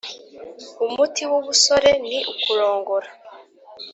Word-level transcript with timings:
Umuti 0.85 1.23
w’ubusore 1.31 1.91
ni 2.07 2.17
ukurongora. 2.31 3.09